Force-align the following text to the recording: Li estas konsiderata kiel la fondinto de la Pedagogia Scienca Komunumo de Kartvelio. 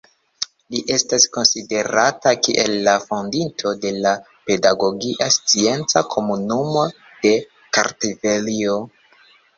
Li 0.75 0.79
estas 0.93 1.25
konsiderata 1.35 2.31
kiel 2.47 2.73
la 2.87 2.95
fondinto 3.03 3.73
de 3.85 3.91
la 4.07 4.15
Pedagogia 4.49 5.29
Scienca 5.39 6.03
Komunumo 6.17 6.87
de 7.27 7.35
Kartvelio. 7.79 8.81